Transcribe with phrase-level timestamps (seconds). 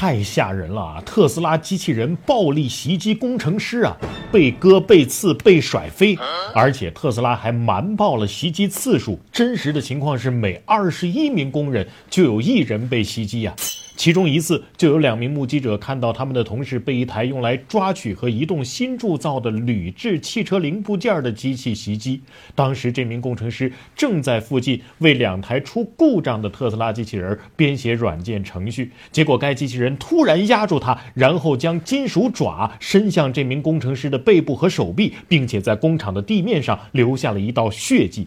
[0.00, 1.02] 太吓人了啊！
[1.04, 3.94] 特斯拉机器人暴力袭击工程师啊，
[4.32, 6.16] 被割、被刺、被甩飞，
[6.54, 9.20] 而且特斯拉还瞒报了袭击次数。
[9.30, 13.54] 真实的情况是，每二十一名工人就有一人被袭击呀。
[14.00, 22.22] 其中一次，就有两名目击者看到他们的同事被一台用来抓取和移动新铸造的铝制汽车零部件的机器袭击。
[22.54, 28.90] 当时，这名工程师正在附近为两台出故障的特斯拉机器人编写软件程序。
[29.12, 38.26] 结果，该机器人突然压住他，然后将金属爪伸向这名工程师的背部和手臂，并且在工厂的地面上留下了一道血迹。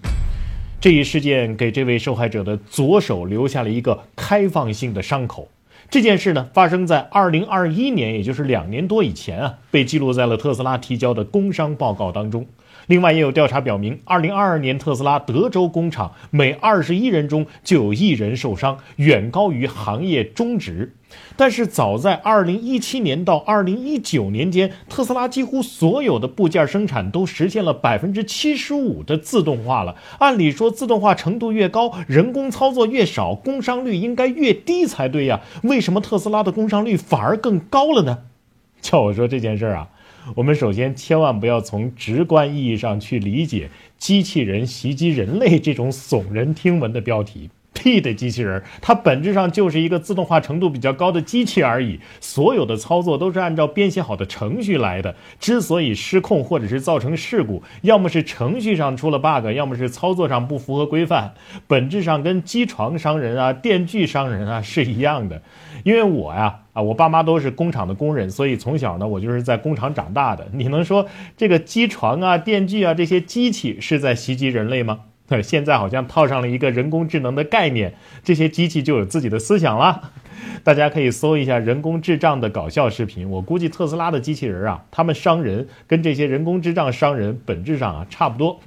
[0.79, 5.49] 这一事件给这位受害者的左手留下了一个开放性的伤口。
[5.89, 12.47] 这件事呢，发生在二零二一年，也就是两年多以前啊，被记录在了特斯拉提交的工商报告当中。
[12.87, 20.93] 另外，也有调查表明，二零二二年特斯拉德州工厂每二十一人中就有一人受伤，远高于行业中值。
[21.37, 29.95] 但是，早在二零一七年到二零一九年间，特斯拉几乎所有的部件生产都实现了百分之七十五的自动化了。
[30.19, 35.41] 按理说，自动化程度越高，人工操作越少，工伤率应该越低才对呀？
[35.61, 38.23] 为什么特斯拉的工伤率反而更高了呢？
[38.81, 39.89] 叫我说这件事儿啊！
[40.35, 47.49] 我们首先千万不要从直观意义上去理解“机器人袭击人类”这种耸人听闻的标题。
[47.83, 51.99] 屁的机器人，它本质上就是一个自动化程度比较高的机器而已。
[52.21, 55.13] 所有的操作都是按照编写好的程序来的。
[55.37, 61.33] 之所以失控或者是造成事故，要么是程序上出了 bug，要么是操作上不符合规范。
[61.67, 65.41] 本质上跟机床伤人啊、电锯伤人啊是一样的。
[65.83, 70.47] 因为我呀啊，我爸妈都是工厂的工人，所以从小呢，我就是在工厂长大的。
[70.53, 71.05] 你能说
[71.35, 75.01] 这个机床啊、电锯啊这些机器是在袭击人类吗？
[75.41, 77.93] 现在好像套上了一个人工智能的概念，
[78.23, 80.11] 这些机器就有自己的思想了。
[80.63, 83.29] 大家可以搜一下人工智障的搞笑视频。
[83.29, 88.59] 我估计特斯拉的机器人啊，他们伤人跟这些人工智障伤人本质上啊差不多。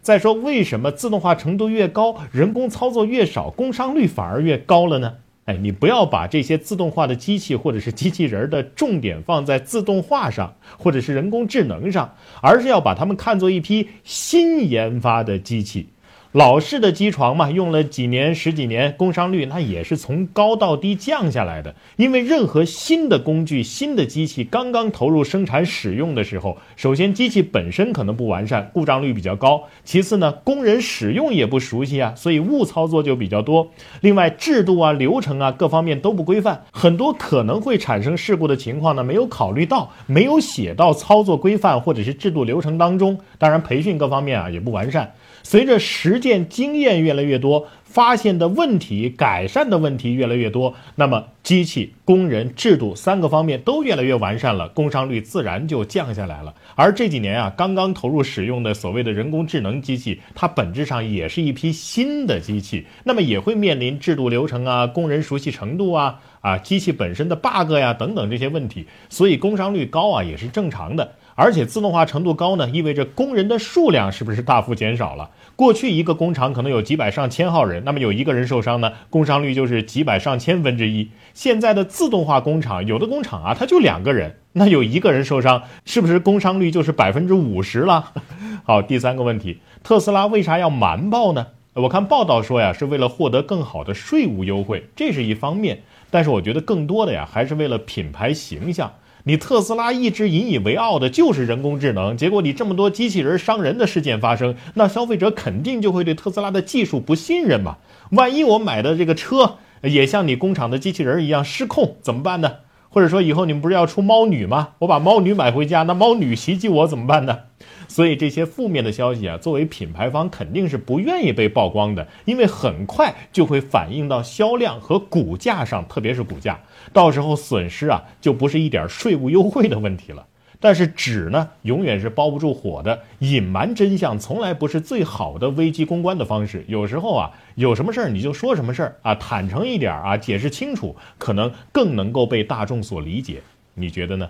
[0.00, 5.14] 再说，为什么自动化程度越高，人工操作越少，工伤率反而越高了呢？
[5.44, 15.88] 哎，你不要把这些自动化的机器或者是机器人的重点放在自动化上，或者是人工智能上，而是要把它们看作一批新研发的机器。
[16.32, 21.74] 老式的机床嘛，用了几年、十几年，工伤率那也是从高到低降下来的。
[21.96, 33.70] 因为任何新的工具、新的机器刚刚投入生产使用的时候，首先机器本身可能不完善，故障率比较高；其次呢，工人使用也不熟悉啊，所以误操作就比较多。
[34.02, 43.18] 另外，制度啊、流程啊各方面都不规范，很多可能会产生事故的情况呢，没有考虑到，没有写到操作规范或者是制度流程当中。
[43.38, 45.10] 当然，培训各方面啊也不完善。
[45.44, 56.54] 随着时实践经验越来越多，发现的问题、改善的问题越来越多，那么机器、工人、制度三个方面都越来越完善了，工伤率自然就降下来了。
[56.74, 71.14] 而这几年啊，刚刚投入使用的所谓的人工智能机器，它本质上也是一批新的机器，那么也会面临制度流程啊、工人熟悉程度啊、啊机器本身的 bug 呀等等这些问题，所以工伤率高啊也是正常的。
[71.34, 75.30] 而且自动化程度高呢，意味着工人的数量是不是大幅减少了？
[75.54, 81.10] 过去一个工厂可能有几百上千号人那么有一个人受伤呢，工伤率就是几百上千分之一。
[81.34, 88.12] 现在的自动化工厂，有的工厂啊，它就两个人，那有一个人受伤，是不是工伤率就是百分之五十了？
[88.64, 91.46] 好，第三个问题，特斯拉为啥要瞒报呢？
[91.74, 98.92] 我看报道说呀，是为了获得更好的税务优惠，这是一方面，但是我觉得更多的呀，还是为了品牌形象。
[99.28, 107.76] 你特斯拉一直引以为傲的就是人工智能，结果你这么多机器人伤人的事件发生，那消费者肯定就会对特斯拉的技术不信任嘛？
[108.12, 112.52] 万一我买的这个车也像你工厂的机器人一样失控怎么办呢？
[112.98, 114.70] 或者说以后你们不是要出猫女吗？
[114.80, 117.38] 我把猫女买回家，那猫女袭击我怎么办呢？
[117.86, 126.58] 所以这些负面的消息啊，作为品牌方肯定是不愿意被曝光的，因为很快就会反映到销量和股价上，特别是股价，
[126.92, 130.26] 到时候损失啊就不是一点税务优惠的问题了。
[130.60, 136.64] 但是纸呢，永远是包不住火的，隐瞒真相从来不是最好的危机公关的方式。
[136.66, 143.40] 有时候啊，有什么事儿你就说什么事儿啊，坦诚一点啊，解释清楚，可能更能够被大众所理解。
[143.74, 144.28] 你觉得呢？